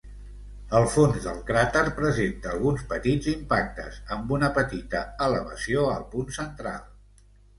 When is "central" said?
6.41-6.83